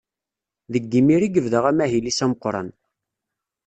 [0.73, 2.67] Deg yimir i yebda amahil-is ameqqran.